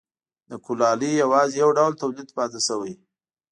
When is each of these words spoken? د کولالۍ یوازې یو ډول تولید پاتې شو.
د 0.49 0.51
کولالۍ 0.65 1.11
یوازې 1.23 1.55
یو 1.63 1.69
ډول 1.77 1.93
تولید 2.01 2.29
پاتې 2.37 2.59
شو. 2.67 2.79